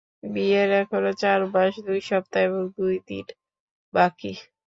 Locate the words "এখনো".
0.81-1.11